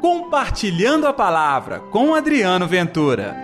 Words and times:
Compartilhando 0.00 1.06
a 1.06 1.12
Palavra 1.12 1.78
com 1.78 2.14
Adriano 2.14 2.66
Ventura. 2.66 3.36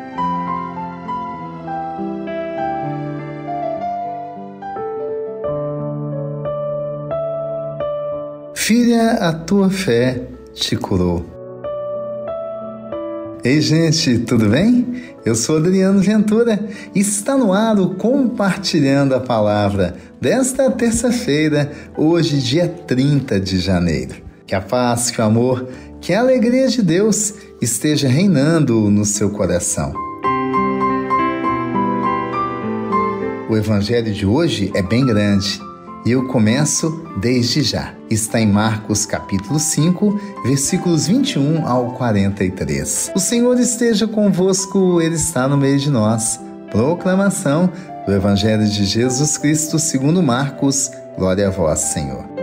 Filha, 8.55 9.13
a 9.21 9.35
tua 9.35 9.69
fé 9.69 10.23
te 10.55 10.77
curou. 10.77 11.27
Ei, 13.45 13.61
gente, 13.61 14.21
tudo 14.21 14.49
bem? 14.49 15.15
Eu 15.27 15.35
sou 15.35 15.59
Adriano 15.59 16.01
Ventura 16.01 16.59
e 16.95 17.01
está 17.01 17.37
no 17.37 17.53
ar 17.53 17.79
o 17.79 17.97
Compartilhando 17.97 19.15
a 19.15 19.21
Palavra 19.21 19.95
desta 20.19 20.71
terça-feira, 20.71 21.71
hoje, 21.99 22.41
dia 22.41 22.67
30 22.67 23.39
de 23.39 23.59
janeiro. 23.59 24.25
Que 24.47 24.55
a 24.55 24.61
paz, 24.61 25.11
que 25.11 25.21
o 25.21 25.25
amor 25.25 25.69
que 26.07 26.15
a 26.15 26.21
alegria 26.21 26.69
de 26.69 26.83
Deus 26.83 27.35
esteja 27.61 28.07
reinando 28.07 28.89
no 28.89 29.05
seu 29.05 29.29
coração. 29.29 29.93
O 33.51 33.57
evangelho 33.57 34.15
de 34.15 34.25
hoje 34.25 34.71
é 34.77 34.83
bem 34.83 35.05
grande 35.05 35.61
e 36.05 36.13
eu 36.13 36.29
começo 36.29 37.05
desde 37.21 37.61
já. 37.63 37.93
Está 38.09 38.41
em 38.41 38.47
Marcos 38.47 39.05
capítulo 39.05 39.59
5, 39.59 40.21
versículos 40.45 41.09
21 41.09 41.67
ao 41.67 41.95
43. 41.95 43.11
O 43.13 43.19
Senhor 43.19 43.59
esteja 43.59 44.07
convosco, 44.07 45.03
ele 45.03 45.17
está 45.17 45.49
no 45.49 45.57
meio 45.57 45.81
de 45.81 45.91
nós. 45.91 46.39
Proclamação 46.71 47.69
do 48.07 48.13
evangelho 48.13 48.65
de 48.65 48.85
Jesus 48.85 49.37
Cristo, 49.37 49.77
segundo 49.81 50.23
Marcos. 50.23 50.89
Glória 51.19 51.49
a 51.49 51.51
vós, 51.51 51.81
Senhor. 51.81 52.36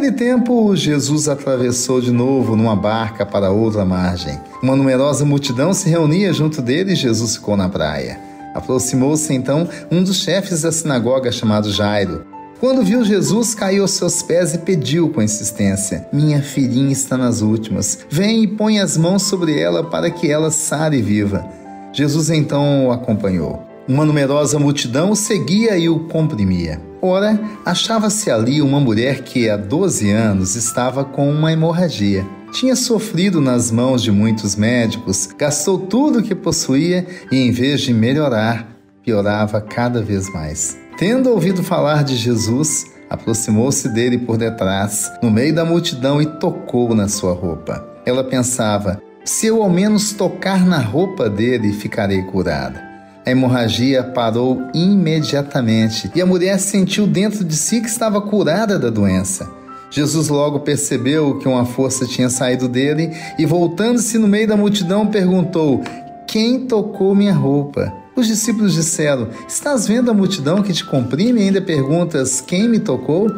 Naquele 0.00 0.16
tempo, 0.16 0.74
Jesus 0.74 1.28
atravessou 1.28 2.00
de 2.00 2.10
novo 2.10 2.56
numa 2.56 2.74
barca 2.74 3.26
para 3.26 3.50
outra 3.50 3.84
margem. 3.84 4.40
Uma 4.62 4.74
numerosa 4.74 5.26
multidão 5.26 5.74
se 5.74 5.90
reunia 5.90 6.32
junto 6.32 6.62
dele 6.62 6.92
e 6.92 6.96
Jesus 6.96 7.36
ficou 7.36 7.54
na 7.54 7.68
praia. 7.68 8.18
Aproximou-se 8.54 9.30
então 9.34 9.68
um 9.90 10.02
dos 10.02 10.22
chefes 10.22 10.62
da 10.62 10.72
sinagoga 10.72 11.30
chamado 11.30 11.70
Jairo. 11.70 12.24
Quando 12.58 12.82
viu 12.82 13.04
Jesus, 13.04 13.54
caiu 13.54 13.82
aos 13.82 13.90
seus 13.90 14.22
pés 14.22 14.54
e 14.54 14.58
pediu 14.60 15.10
com 15.10 15.20
insistência: 15.20 16.08
Minha 16.10 16.40
filhinha 16.40 16.92
está 16.92 17.18
nas 17.18 17.42
últimas. 17.42 17.98
Vem 18.08 18.44
e 18.44 18.48
põe 18.48 18.80
as 18.80 18.96
mãos 18.96 19.24
sobre 19.24 19.60
ela 19.60 19.84
para 19.84 20.10
que 20.10 20.30
ela 20.30 20.50
sare 20.50 21.02
viva. 21.02 21.44
Jesus 21.92 22.30
então 22.30 22.86
o 22.86 22.90
acompanhou. 22.90 23.62
Uma 23.86 24.06
numerosa 24.06 24.58
multidão 24.58 25.10
o 25.10 25.16
seguia 25.16 25.76
e 25.76 25.90
o 25.90 26.08
comprimia. 26.08 26.88
Ora, 27.02 27.40
achava-se 27.64 28.30
ali 28.30 28.60
uma 28.60 28.78
mulher 28.78 29.22
que 29.22 29.48
há 29.48 29.56
12 29.56 30.10
anos 30.10 30.54
estava 30.54 31.02
com 31.04 31.30
uma 31.30 31.52
hemorragia. 31.52 32.26
Tinha 32.52 32.76
sofrido 32.76 33.40
nas 33.40 33.70
mãos 33.70 34.02
de 34.02 34.10
muitos 34.10 34.56
médicos, 34.56 35.28
gastou 35.38 35.78
tudo 35.78 36.18
o 36.18 36.22
que 36.22 36.34
possuía 36.34 37.06
e, 37.30 37.36
em 37.38 37.50
vez 37.50 37.80
de 37.80 37.94
melhorar, 37.94 38.68
piorava 39.02 39.60
cada 39.60 40.02
vez 40.02 40.30
mais. 40.32 40.76
Tendo 40.98 41.30
ouvido 41.30 41.62
falar 41.62 42.04
de 42.04 42.16
Jesus, 42.16 42.84
aproximou-se 43.08 43.88
dele 43.88 44.18
por 44.18 44.36
detrás, 44.36 45.10
no 45.22 45.30
meio 45.30 45.54
da 45.54 45.64
multidão, 45.64 46.20
e 46.20 46.26
tocou 46.26 46.94
na 46.94 47.08
sua 47.08 47.32
roupa. 47.32 47.86
Ela 48.04 48.24
pensava: 48.24 49.00
se 49.24 49.46
eu 49.46 49.62
ao 49.62 49.70
menos 49.70 50.12
tocar 50.12 50.66
na 50.66 50.78
roupa 50.78 51.30
dele, 51.30 51.72
ficarei 51.72 52.22
curada. 52.24 52.89
A 53.30 53.32
hemorragia 53.32 54.02
parou 54.02 54.60
imediatamente 54.74 56.10
e 56.16 56.20
a 56.20 56.26
mulher 56.26 56.58
sentiu 56.58 57.06
dentro 57.06 57.44
de 57.44 57.54
si 57.54 57.80
que 57.80 57.86
estava 57.86 58.20
curada 58.20 58.76
da 58.76 58.90
doença. 58.90 59.48
Jesus 59.88 60.26
logo 60.26 60.58
percebeu 60.58 61.38
que 61.38 61.46
uma 61.46 61.64
força 61.64 62.08
tinha 62.08 62.28
saído 62.28 62.66
dele 62.66 63.16
e, 63.38 63.46
voltando-se 63.46 64.18
no 64.18 64.26
meio 64.26 64.48
da 64.48 64.56
multidão, 64.56 65.06
perguntou: 65.06 65.80
Quem 66.26 66.66
tocou 66.66 67.14
minha 67.14 67.32
roupa? 67.32 67.92
Os 68.16 68.26
discípulos 68.26 68.74
disseram: 68.74 69.28
Estás 69.46 69.86
vendo 69.86 70.10
a 70.10 70.14
multidão 70.14 70.60
que 70.60 70.72
te 70.72 70.84
comprime 70.84 71.40
e 71.40 71.44
ainda 71.44 71.62
perguntas: 71.62 72.40
Quem 72.40 72.68
me 72.68 72.80
tocou? 72.80 73.28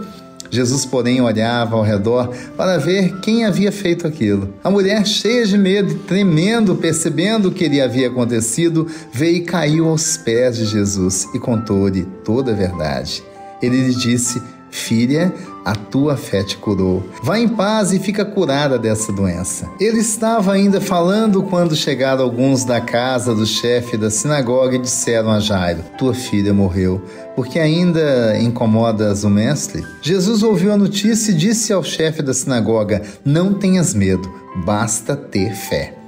Jesus, 0.53 0.85
porém, 0.85 1.23
olhava 1.23 1.77
ao 1.77 1.83
redor 1.83 2.29
para 2.59 2.77
ver 2.77 3.21
quem 3.21 3.47
havia 3.47 3.73
feito 3.73 4.07
aquilo. 4.07 4.53
A 4.63 4.71
mulher, 4.71 5.07
cheia 5.07 5.47
de 5.47 5.57
medo 5.57 5.93
e 5.93 5.99
tremendo, 6.01 6.77
percebendo 6.77 7.49
o 7.49 7.53
que 7.53 7.67
lhe 7.67 7.81
havia 7.81 8.09
acontecido, 8.09 8.87
veio 9.11 9.39
e 9.39 9.41
caiu 9.41 9.89
aos 9.89 10.19
pés 10.19 10.59
de 10.59 10.67
Jesus 10.67 11.27
e 11.35 11.39
contou-lhe 11.39 12.05
toda 12.23 12.53
a 12.53 12.55
verdade. 12.55 13.25
Ele 13.62 13.89
lhe 13.89 13.95
disse: 13.95 14.43
Filha, 14.72 15.33
a 15.66 15.75
tua 15.75 16.16
fé 16.16 16.43
te 16.43 16.56
curou. 16.56 17.05
Vá 17.22 17.38
em 17.38 17.47
paz 17.47 17.93
e 17.93 17.99
fica 17.99 18.25
curada 18.25 18.78
dessa 18.78 19.12
doença. 19.12 19.69
Ele 19.78 19.99
estava 19.99 20.50
ainda 20.50 20.81
falando 20.81 21.43
quando 21.43 21.77
chegaram 21.77 22.25
alguns 22.25 22.65
da 22.65 22.81
casa 22.81 23.34
do 23.34 23.44
chefe 23.44 23.99
da 23.99 24.11
sinagoga 24.11 24.77
e 24.77 24.81
disseram 24.81 25.31
a 25.31 25.38
Jairo: 25.38 25.84
Tua 25.99 26.15
filha 26.15 26.55
morreu, 26.55 27.03
porque 27.37 27.59
ainda 27.59 28.38
incomodas 28.41 29.25
o 29.25 29.31
mestre? 29.31 29.84
Jesus 30.00 30.43
ouviu 30.43 30.72
a 30.72 30.78
notícia 30.78 31.32
e 31.32 31.37
disse 31.37 31.71
ao 31.71 31.84
chefe 31.84 32.22
da 32.22 32.32
sinagoga: 32.32 33.03
Não 33.22 33.53
tenhas 33.53 33.93
medo, 33.93 34.32
basta 34.65 35.15
ter 35.15 35.55
fé 35.55 36.02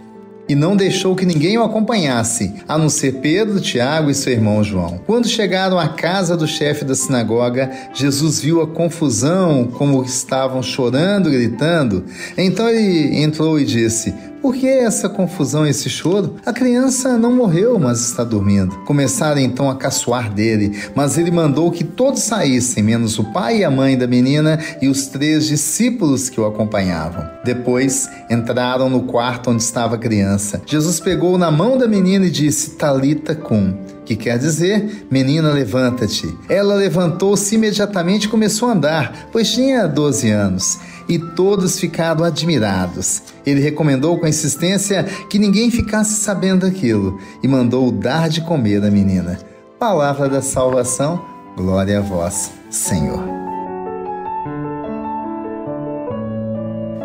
e 0.49 0.55
não 0.55 0.77
deixou 0.77 1.15
que 1.17 1.25
ninguém 1.27 1.57
o 1.59 1.63
acompanhasse, 1.63 2.55
a 2.69 2.77
não 2.77 2.89
ser 2.89 3.15
Pedro, 3.15 3.61
Tiago 3.61 4.11
e 4.11 4.15
seu 4.15 4.33
irmão 4.33 4.63
João. 4.63 5.01
Quando 5.07 5.29
chegaram 5.29 5.79
à 5.79 5.89
casa 5.89 6.37
do 6.37 6.47
chefe 6.47 6.85
da 6.85 6.95
sinagoga, 6.95 7.71
Jesus 7.95 8.41
viu 8.41 8.61
a 8.61 8.67
confusão, 8.67 9.69
como 9.73 10.03
estavam 10.03 10.63
chorando, 10.63 11.31
gritando. 11.31 12.05
Então 12.37 12.69
ele 12.69 13.23
entrou 13.23 13.59
e 13.59 13.65
disse: 13.65 14.15
por 14.45 14.55
que 14.55 14.69
essa 14.69 15.09
confusão, 15.09 15.67
esse 15.67 15.89
choro? 15.89 16.37
A 16.45 16.53
criança 16.53 17.17
não 17.17 17.33
morreu, 17.33 17.79
mas 17.79 18.03
está 18.03 18.23
dormindo. 18.23 18.77
Começaram 18.81 19.41
então 19.41 19.71
a 19.71 19.75
caçoar 19.75 20.31
dele, 20.31 20.83
mas 20.95 21.17
ele 21.17 21.31
mandou 21.31 21.71
que 21.71 21.83
todos 21.83 22.21
saíssem, 22.21 22.83
menos 22.83 23.19
o 23.19 23.25
pai 23.33 23.61
e 23.61 23.65
a 23.65 23.71
mãe 23.71 23.97
da 23.97 24.07
menina 24.07 24.59
e 24.83 24.89
os 24.89 25.07
três 25.07 25.47
discípulos 25.47 26.29
que 26.29 26.39
o 26.39 26.45
acompanhavam. 26.45 27.27
Depois 27.43 28.11
entraram 28.29 28.91
no 28.91 29.05
quarto 29.05 29.49
onde 29.49 29.63
estava 29.63 29.95
a 29.95 29.99
criança. 29.99 30.61
Jesus 30.67 31.01
pegou 31.01 31.39
na 31.39 31.51
mão 31.51 31.79
da 31.79 31.89
menina 31.89 32.27
e 32.27 32.31
disse: 32.31 32.73
Talita 32.73 33.35
cum 33.35 33.75
que 34.05 34.15
quer 34.15 34.39
dizer, 34.39 35.07
menina, 35.11 35.51
levanta-te. 35.51 36.29
Ela 36.47 36.75
levantou-se 36.75 37.55
imediatamente 37.55 38.25
e 38.25 38.29
começou 38.29 38.69
a 38.69 38.73
andar, 38.73 39.29
pois 39.33 39.51
tinha 39.51 39.87
12 39.87 40.29
anos 40.29 40.79
e 41.09 41.19
todos 41.19 41.79
ficaram 41.79 42.25
admirados. 42.25 43.23
Ele 43.45 43.61
recomendou 43.61 44.19
com 44.19 44.27
insistência 44.27 45.05
que 45.29 45.39
ninguém 45.39 45.71
ficasse 45.71 46.21
sabendo 46.21 46.67
daquilo 46.67 47.19
e 47.43 47.49
mandou 47.49 47.91
dar 47.91 48.29
de 48.29 48.41
comer 48.41 48.83
à 48.85 48.91
menina. 48.91 49.39
Palavra 49.79 50.29
da 50.29 50.41
salvação, 50.41 51.25
glória 51.57 51.99
a 51.99 52.03
vós, 52.03 52.51
Senhor. 52.71 53.23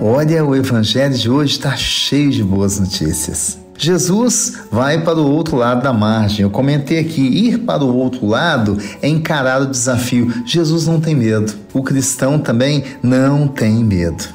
Olha, 0.02 0.46
o 0.46 0.56
evangelho 0.56 1.14
de 1.14 1.30
hoje 1.30 1.58
está 1.58 1.76
cheio 1.76 2.32
de 2.32 2.42
boas 2.42 2.80
notícias. 2.80 3.60
Jesus 3.82 4.64
vai 4.70 5.02
para 5.02 5.18
o 5.18 5.32
outro 5.32 5.56
lado 5.56 5.82
da 5.82 5.94
margem. 5.94 6.44
Eu 6.44 6.50
comentei 6.50 7.00
aqui, 7.00 7.22
ir 7.22 7.60
para 7.60 7.82
o 7.82 7.96
outro 7.96 8.28
lado 8.28 8.78
é 9.02 9.08
encarar 9.08 9.62
o 9.62 9.68
desafio. 9.68 10.44
Jesus 10.46 10.86
não 10.86 11.00
tem 11.00 11.16
medo. 11.16 11.54
O 11.74 11.82
cristão 11.82 12.38
também 12.38 12.84
não 13.02 13.48
tem 13.48 13.82
medo. 13.82 14.26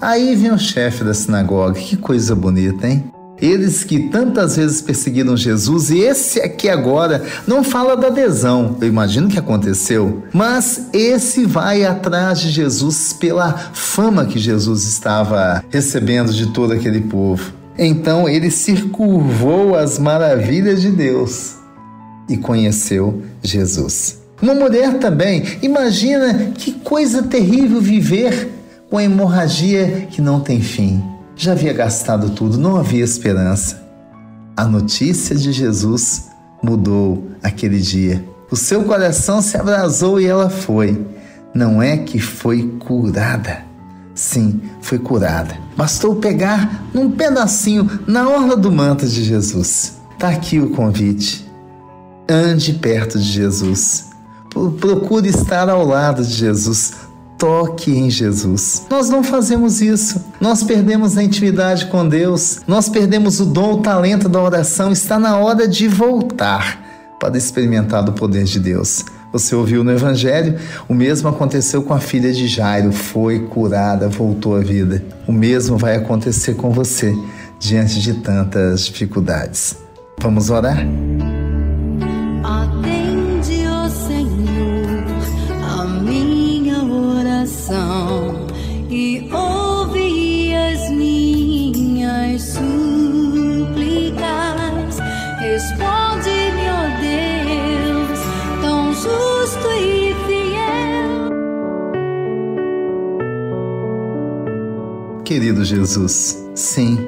Aí 0.00 0.34
vem 0.34 0.52
o 0.52 0.58
chefe 0.58 1.04
da 1.04 1.12
sinagoga. 1.12 1.78
Que 1.78 1.98
coisa 1.98 2.34
bonita, 2.34 2.88
hein? 2.88 3.04
Eles 3.38 3.84
que 3.84 4.08
tantas 4.08 4.56
vezes 4.56 4.80
perseguiram 4.80 5.36
Jesus, 5.36 5.90
e 5.90 5.98
esse 5.98 6.40
aqui 6.40 6.68
agora 6.70 7.22
não 7.46 7.62
fala 7.62 7.96
da 7.96 8.06
adesão, 8.06 8.76
eu 8.80 8.86
imagino 8.86 9.28
que 9.28 9.38
aconteceu, 9.38 10.22
mas 10.32 10.88
esse 10.92 11.44
vai 11.44 11.84
atrás 11.84 12.38
de 12.38 12.48
Jesus 12.48 13.12
pela 13.12 13.52
fama 13.52 14.24
que 14.24 14.38
Jesus 14.38 14.84
estava 14.84 15.64
recebendo 15.68 16.32
de 16.32 16.52
todo 16.52 16.72
aquele 16.72 17.00
povo. 17.00 17.63
Então 17.78 18.28
ele 18.28 18.50
se 18.50 18.74
curvou 18.88 19.74
às 19.74 19.98
maravilhas 19.98 20.80
de 20.80 20.90
Deus 20.90 21.56
e 22.28 22.36
conheceu 22.36 23.22
Jesus. 23.42 24.22
Uma 24.40 24.54
mulher 24.54 24.98
também, 24.98 25.44
imagina 25.62 26.52
que 26.54 26.72
coisa 26.72 27.22
terrível 27.22 27.80
viver 27.80 28.50
com 28.90 29.00
hemorragia 29.00 30.06
que 30.10 30.20
não 30.20 30.40
tem 30.40 30.60
fim. 30.60 31.02
Já 31.36 31.52
havia 31.52 31.72
gastado 31.72 32.30
tudo, 32.30 32.58
não 32.58 32.76
havia 32.76 33.02
esperança. 33.02 33.82
A 34.56 34.64
notícia 34.64 35.34
de 35.34 35.50
Jesus 35.50 36.28
mudou 36.62 37.26
aquele 37.42 37.80
dia. 37.80 38.24
O 38.50 38.56
seu 38.56 38.84
coração 38.84 39.42
se 39.42 39.56
abrasou 39.56 40.20
e 40.20 40.26
ela 40.26 40.48
foi. 40.48 41.04
Não 41.52 41.82
é 41.82 41.96
que 41.96 42.20
foi 42.20 42.62
curada 42.78 43.73
Sim, 44.14 44.60
foi 44.80 44.98
curada. 44.98 45.56
Bastou 45.76 46.16
pegar 46.16 46.84
num 46.94 47.10
pedacinho 47.10 47.88
na 48.06 48.28
orla 48.28 48.56
do 48.56 48.70
manto 48.70 49.06
de 49.06 49.24
Jesus. 49.24 49.98
Está 50.12 50.28
aqui 50.28 50.60
o 50.60 50.70
convite. 50.70 51.44
Ande 52.28 52.74
perto 52.74 53.18
de 53.18 53.24
Jesus. 53.24 54.10
Procure 54.80 55.28
estar 55.28 55.68
ao 55.68 55.84
lado 55.84 56.22
de 56.22 56.32
Jesus 56.32 57.04
toque 57.38 57.90
em 57.90 58.08
Jesus. 58.08 58.86
Nós 58.88 59.10
não 59.10 59.22
fazemos 59.22 59.82
isso. 59.82 60.24
Nós 60.40 60.62
perdemos 60.62 61.18
a 61.18 61.22
intimidade 61.22 61.86
com 61.86 62.08
Deus, 62.08 62.60
nós 62.66 62.88
perdemos 62.88 63.40
o 63.40 63.44
dom, 63.44 63.74
o 63.74 63.82
talento 63.82 64.28
da 64.28 64.40
oração. 64.40 64.92
Está 64.92 65.18
na 65.18 65.36
hora 65.36 65.66
de 65.68 65.88
voltar 65.88 66.82
para 67.20 67.36
experimentar 67.36 68.02
do 68.02 68.12
poder 68.12 68.44
de 68.44 68.58
Deus. 68.58 69.04
Você 69.34 69.52
ouviu 69.52 69.82
no 69.82 69.90
Evangelho? 69.90 70.56
O 70.88 70.94
mesmo 70.94 71.28
aconteceu 71.28 71.82
com 71.82 71.92
a 71.92 71.98
filha 71.98 72.32
de 72.32 72.46
Jairo, 72.46 72.92
foi 72.92 73.40
curada, 73.40 74.08
voltou 74.08 74.54
à 74.54 74.60
vida. 74.60 75.02
O 75.26 75.32
mesmo 75.32 75.76
vai 75.76 75.96
acontecer 75.96 76.54
com 76.54 76.70
você 76.70 77.12
diante 77.58 78.00
de 78.00 78.14
tantas 78.14 78.86
dificuldades. 78.86 79.76
Vamos 80.20 80.50
orar? 80.50 80.86
Querido 105.24 105.64
Jesus, 105.64 106.44
sim, 106.54 106.98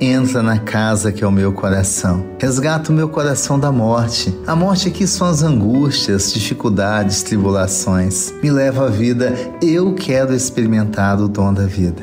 entra 0.00 0.42
na 0.42 0.58
casa 0.58 1.12
que 1.12 1.22
é 1.22 1.26
o 1.26 1.30
meu 1.30 1.52
coração. 1.52 2.24
Resgata 2.38 2.90
o 2.90 2.94
meu 2.94 3.10
coração 3.10 3.60
da 3.60 3.70
morte. 3.70 4.34
A 4.46 4.56
morte 4.56 4.88
aqui 4.88 5.06
são 5.06 5.26
as 5.26 5.42
angústias, 5.42 6.32
dificuldades, 6.32 7.22
tribulações. 7.22 8.32
Me 8.42 8.50
leva 8.50 8.86
à 8.86 8.88
vida. 8.88 9.36
Eu 9.62 9.92
quero 9.92 10.34
experimentar 10.34 11.20
o 11.20 11.28
dom 11.28 11.52
da 11.52 11.66
vida. 11.66 12.02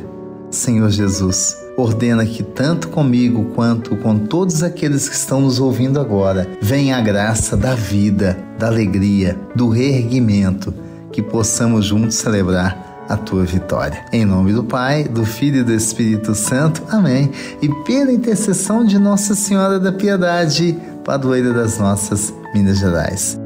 Senhor 0.52 0.92
Jesus, 0.92 1.58
ordena 1.76 2.28
que 2.28 2.44
tanto 2.44 2.90
comigo 2.90 3.46
quanto 3.56 3.96
com 3.96 4.20
todos 4.20 4.62
aqueles 4.62 5.10
que 5.10 5.16
estão 5.16 5.42
nos 5.42 5.60
ouvindo 5.60 6.00
agora, 6.00 6.48
venha 6.62 6.96
a 6.96 7.02
graça 7.02 7.58
da 7.58 7.74
vida, 7.74 8.38
da 8.60 8.68
alegria, 8.68 9.36
do 9.56 9.68
reerguimento, 9.68 10.72
que 11.12 11.24
possamos 11.24 11.88
juntos 11.88 12.18
celebrar 12.18 12.95
a 13.08 13.18
tua 13.18 13.44
vitória. 13.44 14.04
Em 14.12 14.26
nome 14.26 14.54
do 14.54 14.64
Pai, 14.64 15.04
do 15.04 15.26
Filho 15.26 15.62
e 15.62 15.64
do 15.64 15.74
Espírito 15.74 16.34
Santo. 16.34 16.84
Amém. 16.90 17.32
E 17.62 17.70
pela 17.84 18.12
intercessão 18.12 18.84
de 18.84 18.98
Nossa 18.98 19.36
Senhora 19.36 19.80
da 19.80 19.92
Piedade, 19.92 20.78
padroeira 21.04 21.54
das 21.54 21.78
nossas 21.78 22.34
Minas 22.54 22.80
Gerais. 22.80 23.40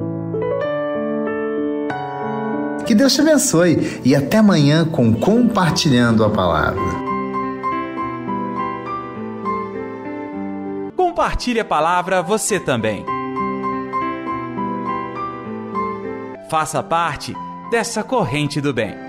Que 2.85 2.95
Deus 2.95 3.13
te 3.13 3.21
abençoe 3.21 4.01
e 4.03 4.15
até 4.15 4.37
amanhã 4.37 4.83
com 4.83 5.13
Compartilhando 5.13 6.23
a 6.23 6.29
Palavra. 6.29 7.09
Compartilhe 10.95 11.59
a 11.59 11.65
palavra 11.65 12.23
você 12.23 12.59
também. 12.59 13.05
Faça 16.49 16.81
parte 16.81 17.35
dessa 17.69 18.03
corrente 18.03 18.59
do 18.59 18.73
bem. 18.73 19.08